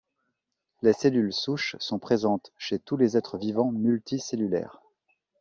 [0.81, 4.81] Les cellules souches sont présentes chez tous les êtres vivants multicellulaires.